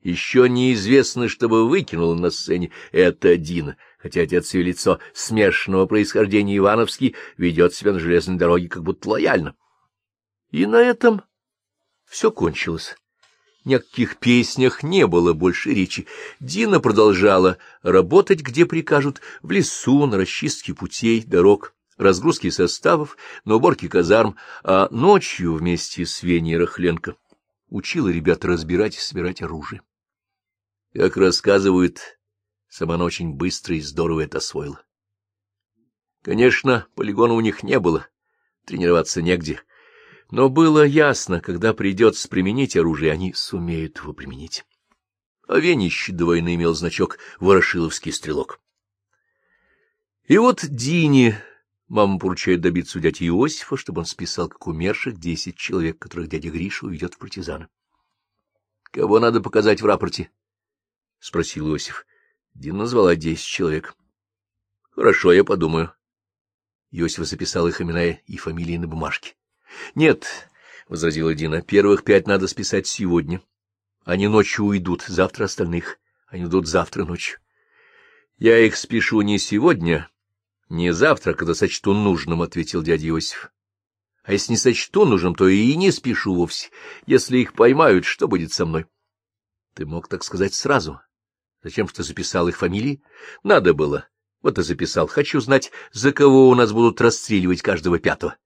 Еще 0.00 0.48
неизвестно, 0.48 1.28
что 1.28 1.48
бы 1.48 1.68
выкинул 1.68 2.16
на 2.16 2.30
сцене 2.30 2.72
это 2.90 3.36
Дина, 3.36 3.76
хотя 3.98 4.22
отец 4.22 4.52
ее 4.52 4.64
лицо 4.64 4.98
смешанного 5.14 5.86
происхождения 5.86 6.56
Ивановский 6.56 7.14
ведет 7.36 7.72
себя 7.72 7.92
на 7.92 8.00
железной 8.00 8.36
дороге 8.36 8.68
как 8.68 8.82
будто 8.82 9.10
лояльно. 9.10 9.54
И 10.50 10.66
на 10.66 10.82
этом 10.82 11.22
все 12.04 12.32
кончилось. 12.32 12.96
Ни 13.64 13.74
о 13.74 13.78
каких 13.78 14.16
песнях 14.16 14.82
не 14.82 15.06
было 15.06 15.34
больше 15.34 15.72
речи. 15.72 16.06
Дина 16.40 16.80
продолжала 16.80 17.58
работать, 17.82 18.40
где 18.40 18.66
прикажут, 18.66 19.20
в 19.42 19.50
лесу, 19.52 20.06
на 20.06 20.16
расчистке 20.16 20.74
путей, 20.74 21.22
дорог, 21.22 21.74
разгрузке 21.96 22.50
составов, 22.50 23.16
на 23.44 23.54
уборке 23.54 23.88
казарм, 23.88 24.36
а 24.64 24.88
ночью 24.90 25.54
вместе 25.54 26.04
с 26.04 26.22
Веней 26.22 26.56
Рахленко 26.56 27.14
учила 27.68 28.08
ребят 28.08 28.44
разбирать 28.44 28.96
и 28.96 29.00
собирать 29.00 29.42
оружие. 29.42 29.82
Как 30.92 31.16
рассказывают, 31.16 32.18
сама 32.68 32.96
она 32.96 33.04
очень 33.04 33.32
быстро 33.32 33.76
и 33.76 33.80
здорово 33.80 34.22
это 34.22 34.38
освоила. 34.38 34.82
Конечно, 36.22 36.86
полигона 36.94 37.34
у 37.34 37.40
них 37.40 37.62
не 37.62 37.78
было, 37.78 38.06
тренироваться 38.64 39.22
негде, 39.22 39.60
но 40.32 40.48
было 40.48 40.82
ясно, 40.82 41.42
когда 41.42 41.74
придется 41.74 42.26
применить 42.26 42.74
оружие, 42.74 43.12
они 43.12 43.34
сумеют 43.34 43.98
его 43.98 44.14
применить. 44.14 44.64
А 45.46 45.60
до 45.60 46.24
войны 46.24 46.54
имел 46.54 46.72
значок 46.74 47.18
«Ворошиловский 47.38 48.12
стрелок». 48.12 48.58
И 50.24 50.38
вот 50.38 50.64
Дине 50.66 51.38
мама 51.86 52.18
поручает 52.18 52.62
добиться 52.62 52.98
у 52.98 53.02
дяди 53.02 53.24
Иосифа, 53.24 53.76
чтобы 53.76 54.00
он 54.00 54.06
списал, 54.06 54.48
как 54.48 54.66
умерших, 54.66 55.18
десять 55.18 55.56
человек, 55.56 55.98
которых 55.98 56.30
дядя 56.30 56.48
Гриша 56.48 56.86
уведет 56.86 57.12
в 57.12 57.18
партизаны.— 57.18 57.68
Кого 58.84 59.20
надо 59.20 59.42
показать 59.42 59.82
в 59.82 59.86
рапорте?— 59.86 60.30
спросил 61.18 61.68
Иосиф. 61.68 62.06
Дина 62.54 62.78
назвала 62.78 63.16
десять 63.16 63.44
человек.— 63.44 63.94
Хорошо, 64.92 65.30
я 65.34 65.44
подумаю. 65.44 65.92
Иосиф 66.90 67.26
записал 67.26 67.68
их 67.68 67.82
имена 67.82 68.12
и 68.12 68.36
фамилии 68.38 68.78
на 68.78 68.88
бумажке.— 68.88 69.34
Нет,— 69.94 70.48
возразила 70.88 71.34
Дина,— 71.34 71.62
первых 71.62 72.04
пять 72.04 72.26
надо 72.26 72.48
списать 72.48 72.86
сегодня. 72.86 73.40
Они 74.04 74.28
ночью 74.28 74.64
уйдут, 74.64 75.02
завтра 75.02 75.44
остальных. 75.44 75.98
Они 76.26 76.44
идут 76.44 76.66
завтра 76.66 77.04
ночью. 77.04 77.38
Я 78.38 78.58
их 78.58 78.76
спешу 78.76 79.20
не 79.20 79.38
сегодня, 79.38 80.08
не 80.68 80.92
завтра, 80.92 81.34
когда 81.34 81.54
сочту 81.54 81.92
нужным,— 81.92 82.42
ответил 82.42 82.82
дядя 82.82 83.08
Иосиф. 83.08 83.52
А 84.22 84.32
если 84.32 84.52
не 84.52 84.56
сочту 84.56 85.04
нужным, 85.04 85.34
то 85.34 85.48
и 85.48 85.74
не 85.74 85.90
спешу 85.90 86.34
вовсе. 86.34 86.70
Если 87.06 87.38
их 87.38 87.54
поймают, 87.54 88.04
что 88.04 88.28
будет 88.28 88.52
со 88.52 88.64
мной? 88.64 88.86
Ты 89.74 89.84
мог 89.84 90.08
так 90.08 90.22
сказать 90.22 90.54
сразу. 90.54 91.00
Зачем 91.62 91.88
что 91.88 92.02
записал 92.02 92.48
их 92.48 92.56
фамилии? 92.56 93.02
Надо 93.42 93.74
было. 93.74 94.08
Вот 94.40 94.58
и 94.58 94.62
записал. 94.62 95.06
Хочу 95.08 95.40
знать, 95.40 95.72
за 95.92 96.12
кого 96.12 96.48
у 96.48 96.54
нас 96.54 96.72
будут 96.72 97.00
расстреливать 97.00 97.62
каждого 97.62 97.98
пятого. 97.98 98.36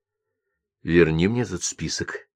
Верни 0.86 1.26
мне 1.26 1.42
этот 1.42 1.64
список. 1.64 2.28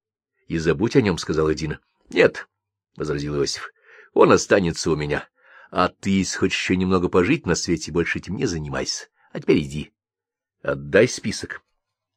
И 0.47 0.57
забудь 0.57 0.97
о 0.97 1.01
нем,— 1.01 1.17
сказала 1.19 1.55
Дина.— 1.55 1.79
Нет,— 2.09 2.49
возразил 2.97 3.37
Иосиф,— 3.37 3.71
он 4.13 4.33
останется 4.33 4.91
у 4.91 4.97
меня. 4.97 5.29
А 5.69 5.87
ты, 5.87 6.09
если 6.09 6.37
хочешь 6.37 6.59
еще 6.59 6.75
немного 6.75 7.07
пожить 7.07 7.45
на 7.45 7.55
свете, 7.55 7.93
больше 7.93 8.19
этим 8.19 8.35
не 8.35 8.45
занимайся. 8.45 9.07
А 9.31 9.39
теперь 9.39 9.59
иди. 9.59 9.93
Отдай 10.63 11.07
список. 11.07 11.63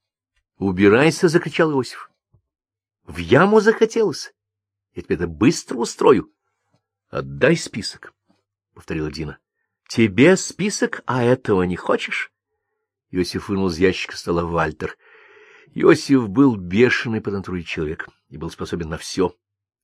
—Убирайся,— 0.59 1.29
закричал 1.29 1.71
Иосиф.— 1.71 2.11
В 3.05 3.19
яму 3.19 3.61
захотелось. 3.61 4.35
Я 4.97 5.03
тебе 5.03 5.15
это 5.15 5.29
быстро 5.29 5.77
устрою.— 5.77 6.33
Отдай 7.11 7.57
список,— 7.57 8.13
повторила 8.75 9.13
Дина.— 9.13 9.39
Тебе 9.89 10.37
список, 10.37 11.05
а 11.07 11.23
этого 11.23 11.63
не 11.63 11.77
хочешь? 11.77 12.33
Иосиф 13.13 13.49
вынул 13.49 13.69
из 13.69 13.79
ящика 13.79 14.17
стола 14.17 14.43
Вальтер— 14.43 14.99
Иосиф 15.73 16.29
был 16.29 16.57
бешеный 16.57 17.21
по 17.21 17.31
натуре 17.31 17.63
человек 17.63 18.09
и 18.29 18.37
был 18.37 18.51
способен 18.51 18.89
на 18.89 18.99
все, 18.99 19.37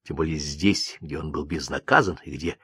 тем 0.04 0.16
более 0.16 0.36
здесь, 0.36 0.98
где 1.00 1.18
он 1.18 1.32
был 1.32 1.44
безнаказан 1.44 2.18
и 2.24 2.30
где 2.30 2.58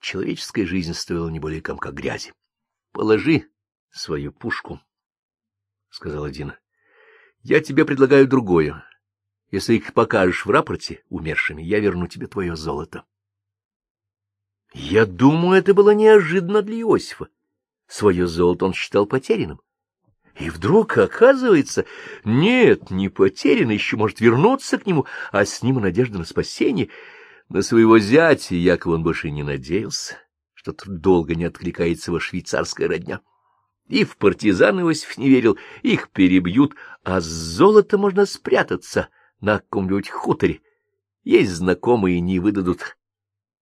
человеческая 0.00 0.66
жизнь 0.66 0.94
стоила 0.94 1.28
не 1.28 1.40
более 1.40 1.60
комка 1.60 1.90
грязи.— 1.90 2.32
Положи 2.92 3.48
свою 3.90 4.32
пушку,— 4.32 4.80
сказала 5.90 6.30
Дина.— 6.30 6.58
Я 7.42 7.60
тебе 7.60 7.84
предлагаю 7.84 8.26
другое. 8.26 8.84
Если 9.50 9.74
их 9.74 9.92
покажешь 9.94 10.46
в 10.46 10.50
рапорте 10.50 11.04
умершими, 11.08 11.62
я 11.62 11.80
верну 11.80 12.06
тебе 12.06 12.26
твое 12.26 12.56
золото. 12.56 13.04
Я 14.72 15.06
думаю, 15.06 15.58
это 15.58 15.74
было 15.74 15.90
неожиданно 15.90 16.62
для 16.62 16.80
Иосифа. 16.80 17.28
Свое 17.88 18.28
золото 18.28 18.66
он 18.66 18.72
считал 18.72 19.06
потерянным. 19.06 19.60
И 20.40 20.48
вдруг, 20.48 20.96
оказывается, 20.96 21.84
нет, 22.24 22.90
не 22.90 23.10
потеряно, 23.10 23.72
еще 23.72 23.98
может 23.98 24.20
вернуться 24.20 24.78
к 24.78 24.86
нему, 24.86 25.04
а 25.32 25.44
с 25.44 25.62
ним 25.62 25.80
надежда 25.80 26.18
на 26.18 26.24
спасение. 26.24 26.88
На 27.50 27.60
своего 27.60 27.98
зятя 27.98 28.54
Яков 28.54 28.94
он 28.94 29.02
больше 29.02 29.30
не 29.30 29.42
надеялся, 29.42 30.16
что-то 30.54 30.90
долго 30.90 31.34
не 31.34 31.44
откликается 31.44 32.10
его 32.10 32.20
швейцарская 32.20 32.88
родня. 32.88 33.20
И 33.88 34.04
в 34.04 34.16
партизан 34.16 34.80
Иосиф 34.80 35.18
не 35.18 35.28
верил, 35.28 35.58
их 35.82 36.08
перебьют, 36.08 36.74
а 37.04 37.20
с 37.20 37.26
золота 37.26 37.98
можно 37.98 38.24
спрятаться 38.24 39.08
на 39.40 39.58
каком-нибудь 39.58 40.08
хуторе. 40.08 40.62
Есть 41.22 41.50
знакомые, 41.50 42.20
не 42.20 42.38
выдадут. 42.38 42.96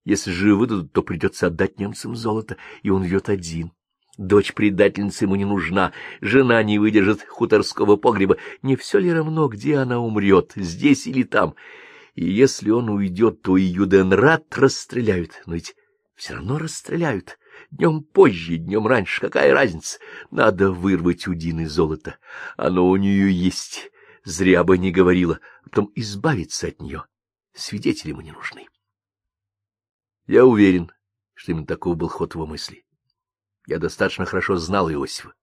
Если 0.05 0.31
же 0.31 0.55
выдадут, 0.55 0.93
то 0.93 1.03
придется 1.03 1.49
отдать 1.49 1.81
немцам 1.81 2.15
золото, 2.15 2.57
и 2.83 2.91
он 2.91 3.03
вьет 3.03 3.29
один. 3.29 3.73
Дочь 4.19 4.53
предательницы 4.53 5.25
ему 5.25 5.37
не 5.37 5.45
нужна, 5.45 5.93
жена 6.21 6.61
не 6.65 6.81
выдержит 6.81 7.23
хуторского 7.23 7.95
погреба. 7.95 8.37
Не 8.63 8.75
все 8.75 8.99
ли 8.99 9.13
равно, 9.13 9.47
где 9.47 9.77
она 9.77 10.01
умрет, 10.01 10.53
здесь 10.57 11.07
или 11.07 11.23
там? 11.23 11.55
И 12.17 12.29
если 12.29 12.71
он 12.71 12.91
уйдет, 12.91 13.43
то 13.43 13.57
и 13.57 13.63
Юденрат 13.63 14.59
расстреляют. 14.59 15.41
Но 15.47 15.55
ведь 15.55 15.77
все 16.17 16.35
равно 16.35 16.59
расстреляют. 16.59 17.39
Днем 17.71 18.03
позже, 18.03 18.57
днем 18.57 18.89
раньше, 18.89 19.21
какая 19.21 19.55
разница? 19.55 20.01
Надо 20.33 20.73
вырвать 20.73 21.29
у 21.29 21.35
Дины 21.35 21.69
золото. 21.69 22.19
Оно 22.57 22.89
у 22.89 22.97
нее 22.97 23.31
есть. 23.31 23.93
Зря 24.25 24.65
бы 24.65 24.79
не 24.79 24.91
говорила. 24.91 25.39
Потом 25.63 25.93
избавиться 25.95 26.67
от 26.67 26.83
нее. 26.83 27.05
Свидетели 27.55 28.11
ему 28.11 28.23
не 28.23 28.33
нужны. 28.33 28.67
Я 30.27 30.45
уверен, 30.45 30.91
что 31.35 31.53
именно 31.53 31.67
таков 31.67 31.97
был 31.97 32.09
ход 32.09 32.35
его 32.35 32.47
мыслей. 32.47 32.85
Я 33.69 33.79
достаточно 33.79 34.25
хорошо 34.25 34.57
знал 34.57 34.91
Иосифа. 34.91 35.35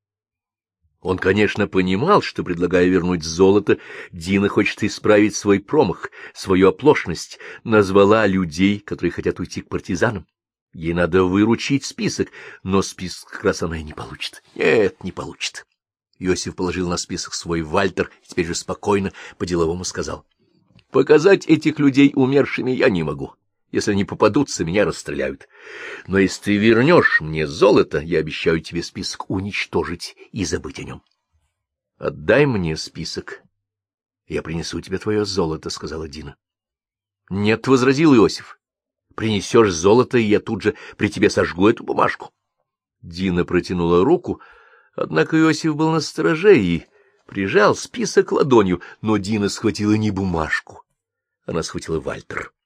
Он, 1.00 1.20
конечно, 1.20 1.68
понимал, 1.68 2.24
что, 2.24 2.44
предлагая 2.44 2.88
вернуть 2.88 3.24
золото, 3.24 3.78
Дина 4.12 4.50
хочет 4.50 4.84
исправить 4.84 5.36
свой 5.36 5.60
промах, 5.60 6.10
свою 6.34 6.70
оплошность, 6.70 7.38
назвала 7.64 8.26
людей, 8.26 8.80
которые 8.80 9.12
хотят 9.12 9.40
уйти 9.40 9.62
к 9.62 9.70
партизанам. 9.70 10.26
Ей 10.74 10.94
надо 10.94 11.24
выручить 11.24 11.86
список, 11.86 12.30
но 12.64 12.82
список 12.82 13.30
как 13.30 13.44
раз 13.44 13.62
она 13.62 13.78
и 13.78 13.84
не 13.84 13.94
получит. 13.94 14.42
Нет, 14.56 15.04
не 15.04 15.12
получит. 15.12 15.68
Иосиф 16.18 16.56
положил 16.56 16.90
на 16.90 16.98
список 16.98 17.36
свой 17.36 17.62
вальтер 17.62 18.10
и 18.24 18.28
теперь 18.28 18.48
же 18.48 18.56
спокойно 18.56 19.14
по-деловому 19.38 19.84
сказал.— 19.84 20.26
Показать 20.92 21.46
этих 21.46 21.78
людей 21.78 22.12
умершими 22.16 22.72
я 22.72 22.90
не 22.90 23.04
могу. 23.04 23.36
Если 23.76 23.92
они 23.92 24.06
попадутся, 24.06 24.64
меня 24.64 24.86
расстреляют. 24.86 25.50
Но 26.08 26.18
если 26.18 26.44
ты 26.44 26.56
вернешь 26.56 27.20
мне 27.20 27.46
золото, 27.46 28.00
я 28.00 28.20
обещаю 28.20 28.62
тебе 28.62 28.82
список 28.82 29.30
уничтожить 29.30 30.16
и 30.32 30.46
забыть 30.46 30.80
о 30.80 30.84
нем.— 30.84 31.04
Отдай 31.98 32.46
мне 32.46 32.78
список. 32.78 33.44
Я 34.28 34.44
принесу 34.44 34.80
тебе 34.80 34.98
твое 34.98 35.26
золото,— 35.26 35.70
сказала 35.72 36.08
Дина.— 36.08 36.38
Нет,— 37.30 37.68
возразил 37.68 38.16
Иосиф.— 38.16 38.62
Принесешь 39.16 39.74
золото, 39.74 40.20
и 40.20 40.24
я 40.24 40.40
тут 40.40 40.62
же 40.62 40.76
при 40.96 41.10
тебе 41.10 41.30
сожгу 41.30 41.68
эту 41.68 41.84
бумажку. 41.84 42.32
Дина 43.02 43.44
протянула 43.44 44.06
руку, 44.06 44.40
однако 44.96 45.38
Иосиф 45.38 45.76
был 45.76 45.92
на 45.92 46.00
стороже 46.00 46.58
и 46.58 46.86
прижал 47.26 47.76
список 47.76 48.32
ладонью, 48.32 48.82
но 49.02 49.18
Дина 49.18 49.50
схватила 49.50 49.96
не 49.96 50.12
бумажку. 50.12 50.86
Она 51.46 51.62
схватила 51.62 52.00
Вальтер.— 52.00 52.54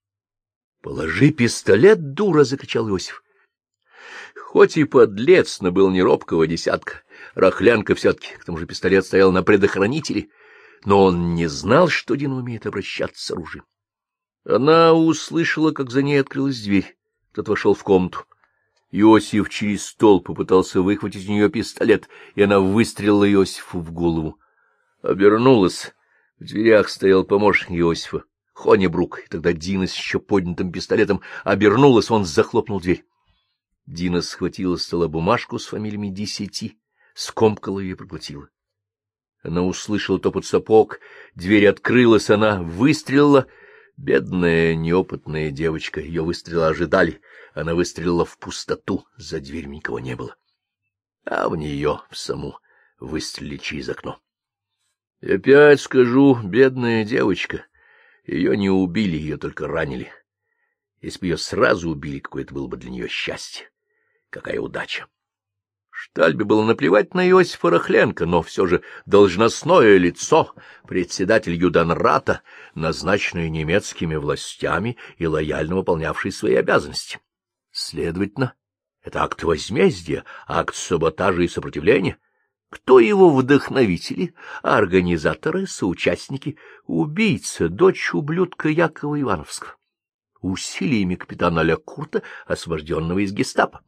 Положи 0.81 1.31
пистолет, 1.31 2.13
дура!— 2.13 2.43
закричал 2.45 2.89
Иосиф. 2.89 3.23
Хоть 4.35 4.77
и 4.77 4.83
подлец, 4.85 5.61
но 5.61 5.71
был 5.71 5.89
не 5.89 6.01
робкого 6.01 6.47
десятка. 6.47 7.03
Рахлянка 7.35 7.95
все-таки, 7.95 8.35
к 8.35 8.45
тому 8.45 8.57
же 8.57 8.65
пистолет 8.65 9.05
стоял 9.05 9.31
на 9.31 9.43
предохранителе, 9.43 10.29
но 10.85 11.03
он 11.03 11.35
не 11.35 11.47
знал, 11.47 11.89
что 11.89 12.15
Дина 12.15 12.35
умеет 12.35 12.65
обращаться 12.65 13.23
с 13.23 13.31
оружием. 13.31 13.65
Она 14.45 14.93
услышала, 14.93 15.71
как 15.71 15.91
за 15.91 16.01
ней 16.01 16.19
открылась 16.19 16.61
дверь. 16.61 16.97
Кто-то 17.31 17.51
вошел 17.51 17.73
в 17.73 17.83
комнату. 17.83 18.25
Иосиф 18.91 19.49
через 19.49 19.85
стол 19.85 20.21
попытался 20.21 20.81
выхватить 20.81 21.27
у 21.29 21.31
нее 21.31 21.49
пистолет, 21.49 22.09
и 22.33 22.41
она 22.41 22.59
выстрелила 22.59 23.31
Иосифу 23.31 23.79
в 23.79 23.91
голову. 23.91 24.39
Обернулась. 25.03 25.93
В 26.39 26.45
дверях 26.45 26.89
стоял 26.89 27.23
помощник 27.23 27.77
Иосифа, 27.77 28.23
Хонебрук, 28.59 29.21
и 29.21 29.27
тогда 29.29 29.53
Дина 29.53 29.87
с 29.87 29.95
еще 29.95 30.19
поднятым 30.19 30.69
пистолетом 30.73 31.21
обернулась, 31.45 32.11
он 32.11 32.25
захлопнул 32.25 32.81
дверь. 32.81 33.05
Дина 33.85 34.21
схватила 34.21 34.75
с 34.75 34.83
стола 34.83 35.07
бумажку 35.07 35.59
с 35.59 35.67
фамилиями 35.67 36.09
десяти, 36.09 36.77
скомкала 37.13 37.79
ее 37.79 37.91
и 37.91 37.95
проглотила. 37.95 38.49
Она 39.43 39.63
услышала 39.63 40.19
топот 40.19 40.45
сапог, 40.45 40.99
дверь 41.35 41.67
открылась, 41.67 42.29
она 42.29 42.61
выстрелила. 42.61 43.47
Бедная 43.95 44.75
неопытная 44.75 45.51
девочка, 45.51 46.01
ее 46.01 46.23
выстрелы 46.23 46.65
ожидали. 46.67 47.21
Она 47.53 47.75
выстрелила 47.75 48.25
в 48.25 48.37
пустоту, 48.37 49.05
за 49.15 49.39
дверью 49.39 49.71
никого 49.71 50.01
не 50.01 50.17
было. 50.17 50.35
А 51.23 51.47
в 51.47 51.55
нее, 51.55 52.01
в 52.09 52.17
саму, 52.17 52.57
выстрелили 52.99 53.55
через 53.55 53.87
окно. 53.87 54.19
И 55.21 55.31
опять 55.31 55.79
скажу, 55.79 56.37
бедная 56.43 57.05
девочка, 57.05 57.65
ее 58.35 58.57
не 58.57 58.69
убили, 58.69 59.17
ее 59.17 59.37
только 59.37 59.67
ранили. 59.67 60.11
Если 61.01 61.19
бы 61.19 61.25
ее 61.27 61.37
сразу 61.37 61.89
убили, 61.89 62.19
какое 62.19 62.43
это 62.43 62.53
было 62.53 62.67
бы 62.67 62.77
для 62.77 62.91
нее 62.91 63.07
счастье. 63.07 63.69
Какая 64.29 64.59
удача! 64.59 65.07
Штальбе 65.89 66.45
было 66.45 66.63
наплевать 66.63 67.13
на 67.13 67.27
Иосифа 67.27 67.69
Рахленко, 67.69 68.25
но 68.25 68.41
все 68.41 68.65
же 68.65 68.83
должностное 69.05 69.97
лицо, 69.97 70.55
председатель 70.87 71.53
Юданрата, 71.53 72.41
назначенное 72.73 73.49
немецкими 73.49 74.15
властями 74.15 74.97
и 75.17 75.27
лояльно 75.27 75.75
выполнявший 75.75 76.31
свои 76.31 76.55
обязанности. 76.55 77.19
Следовательно, 77.71 78.53
это 79.03 79.23
акт 79.23 79.43
возмездия, 79.43 80.23
акт 80.47 80.73
саботажа 80.73 81.41
и 81.41 81.49
сопротивления. 81.49 82.17
Кто 82.69 82.99
его 82.99 83.31
вдохновители, 83.31 84.35
организаторы, 84.61 85.65
соучастники, 85.65 86.57
убийца, 86.85 87.67
дочь 87.67 88.13
ублюдка 88.13 88.69
Якова 88.69 89.19
Ивановского, 89.19 89.75
усилиями 90.41 91.15
капитана 91.15 91.61
Ля 91.61 91.77
Курта, 91.77 92.21
освобожденного 92.45 93.19
из 93.19 93.33
гестапо. 93.33 93.81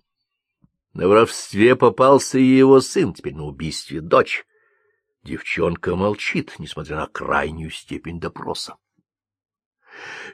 На 0.93 1.07
воровстве 1.07 1.75
попался 1.75 2.39
и 2.39 2.43
его 2.43 2.81
сын, 2.81 3.13
теперь 3.13 3.35
на 3.35 3.45
убийстве 3.45 4.01
дочь. 4.01 4.45
Девчонка 5.23 5.95
молчит, 5.95 6.55
несмотря 6.57 6.97
на 6.97 7.05
крайнюю 7.05 7.69
степень 7.69 8.19
допроса. 8.19 8.77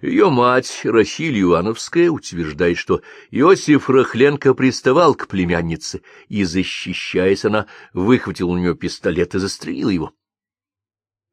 Ее 0.01 0.29
мать, 0.29 0.81
Рахиль 0.83 1.41
Ивановская, 1.41 2.09
утверждает, 2.09 2.77
что 2.77 3.01
Иосиф 3.31 3.89
Рахленко 3.89 4.53
приставал 4.53 5.15
к 5.15 5.27
племяннице, 5.27 6.01
и, 6.27 6.43
защищаясь, 6.43 7.45
она 7.45 7.67
выхватила 7.93 8.51
у 8.51 8.57
нее 8.57 8.75
пистолет 8.75 9.35
и 9.35 9.39
застрелила 9.39 9.89
его. 9.89 10.13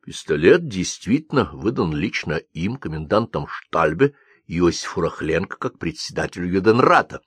Пистолет 0.04 0.68
действительно 0.68 1.50
выдан 1.52 1.94
лично 1.94 2.34
им, 2.52 2.76
комендантом 2.76 3.46
Штальбе, 3.48 4.14
Иосифу 4.46 5.00
Рахленко, 5.00 5.56
как 5.56 5.78
председателю 5.78 6.46
Юденрата, 6.46 7.22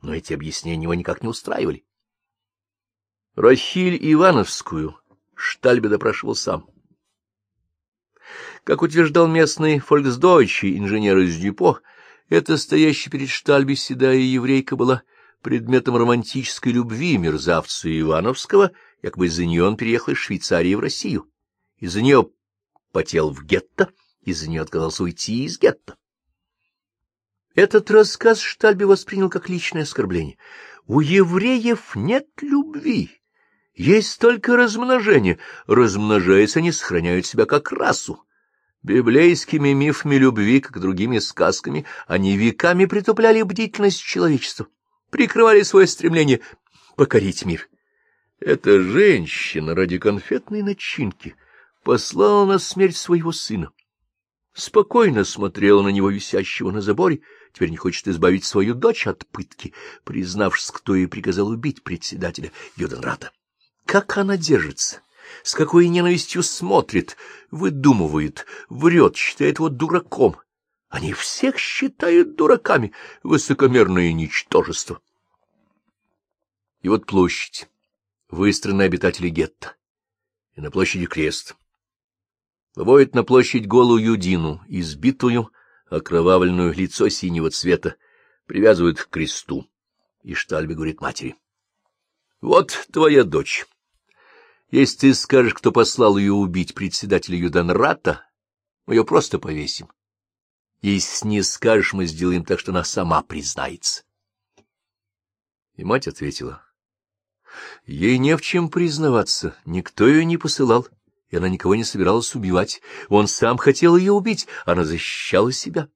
но 0.00 0.14
эти 0.14 0.32
объяснения 0.32 0.84
его 0.84 0.94
никак 0.94 1.22
не 1.22 1.28
устраивали. 1.28 1.84
Рахиль 3.34 3.98
Ивановскую 4.00 4.96
Штальбе 5.34 5.88
допрашивал 5.88 6.34
сам. 6.34 6.73
Как 8.64 8.80
утверждал 8.80 9.28
местный 9.28 9.78
фольксдойчий 9.78 10.78
инженер 10.78 11.18
из 11.18 11.36
Дюпо, 11.36 11.80
эта 12.30 12.56
стоящая 12.56 13.10
перед 13.10 13.28
Штальби 13.28 13.74
седая 13.74 14.16
еврейка 14.16 14.74
была 14.74 15.02
предметом 15.42 15.96
романтической 15.96 16.72
любви 16.72 17.18
мерзавца 17.18 17.88
Ивановского, 18.00 18.72
якобы 19.02 19.26
из-за 19.26 19.44
нее 19.44 19.64
он 19.64 19.76
переехал 19.76 20.14
из 20.14 20.18
Швейцарии 20.18 20.74
в 20.74 20.80
Россию. 20.80 21.28
Из-за 21.78 22.00
нее 22.00 22.30
потел 22.92 23.30
в 23.30 23.44
гетто, 23.44 23.90
из-за 24.22 24.48
нее 24.48 24.62
отказался 24.62 25.02
уйти 25.02 25.44
из 25.44 25.58
гетто. 25.58 25.96
Этот 27.54 27.90
рассказ 27.90 28.40
Штальби 28.40 28.84
воспринял 28.84 29.28
как 29.28 29.50
личное 29.50 29.82
оскорбление. 29.82 30.38
У 30.86 31.00
евреев 31.00 31.94
нет 31.94 32.28
любви, 32.40 33.10
есть 33.74 34.18
только 34.18 34.56
размножение. 34.56 35.38
Размножаясь, 35.66 36.56
они 36.56 36.72
сохраняют 36.72 37.26
себя 37.26 37.44
как 37.44 37.70
расу. 37.70 38.24
Библейскими 38.84 39.72
мифами 39.72 40.16
любви, 40.16 40.60
как 40.60 40.78
другими 40.78 41.18
сказками, 41.18 41.86
они 42.06 42.36
веками 42.36 42.84
притупляли 42.84 43.40
бдительность 43.40 44.02
человечества, 44.02 44.66
прикрывали 45.08 45.62
свое 45.62 45.86
стремление 45.86 46.40
покорить 46.94 47.46
мир. 47.46 47.70
Эта 48.40 48.82
женщина 48.82 49.74
ради 49.74 49.96
конфетной 49.96 50.60
начинки 50.60 51.34
послала 51.82 52.44
на 52.44 52.58
смерть 52.58 52.98
своего 52.98 53.32
сына. 53.32 53.70
Спокойно 54.52 55.24
смотрела 55.24 55.80
на 55.80 55.88
него, 55.88 56.10
висящего 56.10 56.70
на 56.70 56.82
заборе, 56.82 57.22
теперь 57.54 57.70
не 57.70 57.78
хочет 57.78 58.06
избавить 58.08 58.44
свою 58.44 58.74
дочь 58.74 59.06
от 59.06 59.26
пытки, 59.28 59.72
признавшись, 60.04 60.70
кто 60.70 60.94
ей 60.94 61.08
приказал 61.08 61.48
убить 61.48 61.82
председателя 61.82 62.52
Юденрата. 62.76 63.32
Как 63.86 64.18
она 64.18 64.36
держится? 64.36 65.00
С 65.42 65.54
какой 65.54 65.88
ненавистью 65.88 66.42
смотрит, 66.42 67.16
выдумывает, 67.50 68.46
врет, 68.68 69.16
считает 69.16 69.58
его 69.58 69.68
дураком. 69.68 70.36
Они 70.88 71.12
всех 71.12 71.58
считают 71.58 72.36
дураками, 72.36 72.92
высокомерное 73.22 74.12
ничтожество. 74.12 75.00
И 76.82 76.88
вот 76.88 77.06
площадь, 77.06 77.68
выстроенная 78.28 78.86
обитатели 78.86 79.28
гетто, 79.28 79.74
и 80.54 80.60
на 80.60 80.70
площади 80.70 81.06
крест. 81.06 81.56
Выводит 82.74 83.14
на 83.14 83.24
площадь 83.24 83.66
голую 83.66 84.16
Дину, 84.16 84.62
избитую, 84.68 85.50
окровавленную 85.86 86.72
лицо 86.74 87.08
синего 87.08 87.50
цвета, 87.50 87.96
привязывают 88.46 89.00
к 89.00 89.08
кресту. 89.08 89.68
И 90.22 90.34
Штальби 90.34 90.74
говорит 90.74 91.00
матери.— 91.00 91.36
Вот 92.40 92.86
твоя 92.92 93.24
дочь. 93.24 93.66
Если 94.74 94.96
ты 94.96 95.14
скажешь, 95.14 95.54
кто 95.54 95.70
послал 95.70 96.16
ее 96.16 96.32
убить 96.32 96.74
председателя 96.74 97.38
Юданрата, 97.38 98.28
мы 98.86 98.94
ее 98.94 99.04
просто 99.04 99.38
повесим. 99.38 99.88
Если 100.82 101.28
не 101.28 101.42
скажешь, 101.44 101.92
мы 101.92 102.06
сделаем 102.06 102.44
так, 102.44 102.58
что 102.58 102.72
она 102.72 102.82
сама 102.82 103.22
признается. 103.22 104.02
И 105.76 105.84
мать 105.84 106.08
ответила. 106.08 106.60
Ей 107.86 108.18
не 108.18 108.36
в 108.36 108.42
чем 108.42 108.68
признаваться, 108.68 109.56
никто 109.64 110.08
ее 110.08 110.24
не 110.24 110.38
посылал, 110.38 110.88
и 111.28 111.36
она 111.36 111.48
никого 111.48 111.76
не 111.76 111.84
собиралась 111.84 112.34
убивать. 112.34 112.82
Он 113.08 113.28
сам 113.28 113.58
хотел 113.58 113.96
ее 113.96 114.10
убить, 114.10 114.48
она 114.66 114.84
защищала 114.84 115.52
себя. 115.52 115.88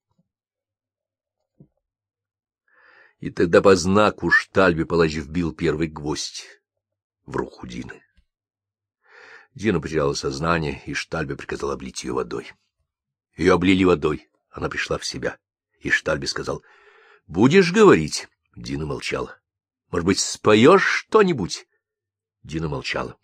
И 3.18 3.30
тогда 3.30 3.60
по 3.60 3.74
знаку 3.74 4.30
Штальби 4.30 4.84
палач 4.84 5.14
вбил 5.14 5.52
первый 5.52 5.88
гвоздь 5.88 6.44
в 7.26 7.34
руку 7.34 7.66
Дины. 7.66 8.04
Дина 9.54 9.80
потеряла 9.80 10.14
сознание, 10.14 10.82
и 10.86 10.94
Штальбе 10.94 11.36
приказал 11.36 11.70
облить 11.70 12.04
ее 12.04 12.12
водой. 12.12 12.52
Ее 13.36 13.54
облили 13.54 13.84
водой, 13.84 14.28
она 14.50 14.68
пришла 14.68 14.98
в 14.98 15.04
себя, 15.04 15.38
и 15.80 15.90
Штальбе 15.90 16.26
сказал,— 16.26 16.62
Будешь 17.26 17.72
говорить? 17.72 18.28
Дина 18.56 18.86
молчала.— 18.86 19.38
Может 19.90 20.06
быть, 20.06 20.18
споешь 20.18 20.84
что-нибудь? 20.84 21.66
Дина 22.42 22.68
молчала. 22.68 23.16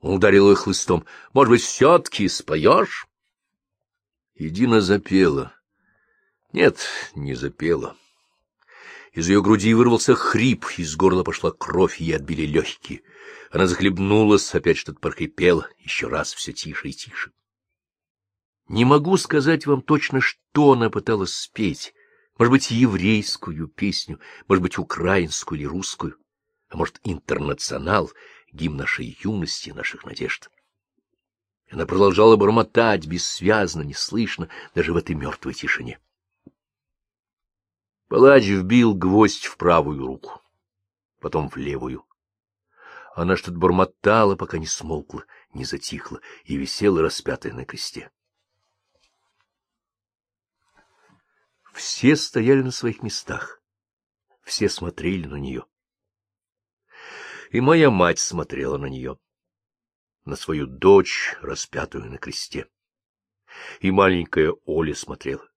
Он 0.00 0.14
ударил 0.14 0.50
ее 0.50 0.56
хлыстом.— 0.56 1.04
Может 1.32 1.50
быть, 1.50 1.62
все-таки 1.62 2.28
споешь? 2.28 3.06
И 4.34 4.48
Дина 4.48 4.80
запела. 4.80 5.54
Нет, 6.52 6.86
не 7.14 7.34
запела. 7.34 7.96
Из 9.14 9.28
ее 9.28 9.42
груди 9.42 9.72
вырвался 9.74 10.16
хрип, 10.16 10.66
из 10.76 10.96
горла 10.96 11.22
пошла 11.22 11.52
кровь, 11.52 12.00
и 12.00 12.04
ей 12.04 12.16
отбили 12.16 12.42
легкие. 12.42 13.02
Она 13.52 13.68
захлебнулась, 13.68 14.52
опять 14.54 14.76
что-то 14.76 14.98
прохрипела, 14.98 15.68
еще 15.78 16.08
раз 16.08 16.34
все 16.34 16.52
тише 16.52 16.88
и 16.88 16.92
тише. 16.92 17.30
Не 18.66 18.84
могу 18.84 19.16
сказать 19.16 19.66
вам 19.66 19.82
точно, 19.82 20.20
что 20.20 20.72
она 20.72 20.90
пыталась 20.90 21.32
спеть. 21.32 21.94
Может 22.38 22.50
быть, 22.50 22.70
еврейскую 22.72 23.68
песню, 23.68 24.18
может 24.48 24.62
быть, 24.62 24.78
украинскую 24.78 25.60
или 25.60 25.66
русскую, 25.66 26.16
а 26.68 26.76
может, 26.76 26.98
интернационал, 27.04 28.10
гимн 28.52 28.78
нашей 28.78 29.16
юности, 29.22 29.70
наших 29.70 30.04
надежд. 30.04 30.50
Она 31.70 31.86
продолжала 31.86 32.34
бормотать 32.34 33.06
бессвязно, 33.06 33.82
неслышно, 33.82 34.48
даже 34.74 34.92
в 34.92 34.96
этой 34.96 35.14
мертвой 35.14 35.54
тишине. 35.54 36.00
Палач 38.08 38.44
вбил 38.44 38.94
гвоздь 38.94 39.46
в 39.46 39.56
правую 39.56 40.06
руку, 40.06 40.42
потом 41.20 41.48
в 41.48 41.56
левую. 41.56 42.06
Она 43.14 43.36
что-то 43.36 43.56
бормотала, 43.56 44.36
пока 44.36 44.58
не 44.58 44.66
смолкла, 44.66 45.24
не 45.52 45.64
затихла 45.64 46.20
и 46.44 46.56
висела 46.56 47.00
распятая 47.00 47.52
на 47.52 47.64
кресте. 47.64 48.10
Все 51.72 52.14
стояли 52.16 52.62
на 52.62 52.72
своих 52.72 53.02
местах, 53.02 53.62
все 54.42 54.68
смотрели 54.68 55.26
на 55.26 55.36
нее. 55.36 55.64
И 57.50 57.60
моя 57.60 57.90
мать 57.90 58.18
смотрела 58.18 58.78
на 58.78 58.86
нее, 58.86 59.18
на 60.24 60.36
свою 60.36 60.66
дочь, 60.66 61.36
распятую 61.40 62.10
на 62.10 62.18
кресте. 62.18 62.68
И 63.80 63.90
маленькая 63.90 64.54
Оля 64.66 64.94
смотрела, 64.94 65.48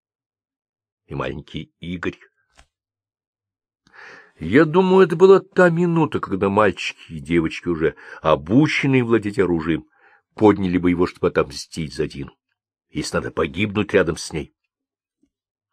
и 1.08 1.16
маленький 1.16 1.74
Игорь. 1.80 2.18
Я 4.40 4.66
думаю, 4.66 5.06
это 5.06 5.16
была 5.16 5.40
та 5.40 5.70
минута, 5.70 6.20
когда 6.20 6.50
мальчики 6.50 7.14
и 7.14 7.20
девочки, 7.20 7.70
уже 7.70 7.96
обученные 8.22 9.04
владеть 9.04 9.40
оружием, 9.40 9.88
подняли 10.36 10.78
бы 10.78 10.92
его, 10.92 11.08
чтобы 11.08 11.30
отомстить 11.30 11.96
за 11.96 12.08
Дину, 12.08 12.32
если 12.90 13.18
надо 13.18 13.32
погибнуть 13.32 13.94
рядом 13.94 14.16
с 14.16 14.32
ней. 14.32 14.54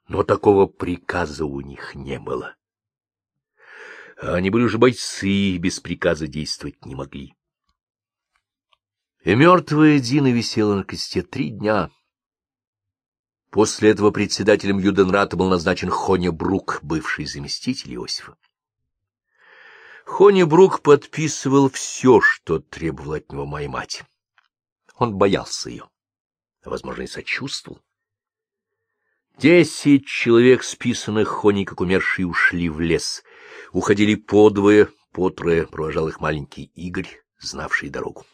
Но 0.08 0.22
такого 0.22 0.66
приказа 0.66 1.44
у 1.44 1.60
них 1.60 1.94
не 1.94 2.18
было. 2.18 2.56
Они 4.16 4.48
были 4.48 4.64
уже 4.64 4.78
бойцы, 4.78 5.28
и 5.28 5.58
без 5.58 5.80
приказа 5.80 6.26
действовать 6.26 6.86
не 6.86 6.94
могли. 6.94 7.34
И 9.24 9.34
мертвая 9.34 9.98
Дина 9.98 10.32
висела 10.32 10.74
на 10.76 10.84
кресте 10.84 11.22
три 11.22 11.50
дня. 11.50 11.90
После 13.50 13.90
этого 13.90 14.10
председателем 14.10 14.78
Юденрата 14.78 15.36
был 15.36 15.48
назначен 15.50 15.90
Хоня 15.90 16.32
Брук, 16.32 16.80
бывший 16.82 17.26
заместитель 17.26 17.94
Иосифа. 17.94 18.36
Хоня 20.04 20.46
Брук 20.46 20.82
подписывал 20.82 21.70
все, 21.70 22.20
что 22.20 22.58
требовала 22.58 23.16
от 23.16 23.32
него 23.32 23.46
моя 23.46 23.68
мать. 23.68 24.04
Он 24.96 25.16
боялся 25.16 25.70
ее, 25.70 25.88
а, 26.62 26.70
возможно, 26.70 27.02
и 27.02 27.06
сочувствовал. 27.06 27.80
Десять 29.38 30.06
человек, 30.06 30.62
списанных 30.62 31.28
Хоней, 31.28 31.64
как 31.64 31.80
умершие, 31.80 32.26
ушли 32.26 32.68
в 32.68 32.80
лес. 32.80 33.24
Уходили 33.72 34.14
подвое, 34.14 34.88
по 35.10 35.30
трое, 35.30 35.66
провожал 35.66 36.06
их 36.08 36.20
маленький 36.20 36.70
Игорь, 36.74 37.22
знавший 37.38 37.88
дорогу. 37.88 38.24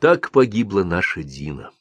Так 0.00 0.30
погибла 0.32 0.82
наша 0.82 1.22
Дина. 1.22 1.72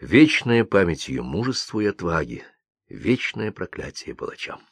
Вечная 0.00 0.64
память 0.64 1.08
ее 1.08 1.22
мужеству 1.22 1.80
и 1.80 1.86
отваге, 1.86 2.46
вечное 2.88 3.52
проклятие 3.52 4.14
палачам. 4.14 4.62